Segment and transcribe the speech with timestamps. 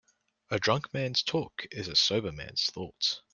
[0.49, 3.21] A drunk man's talk is a sober man's thought.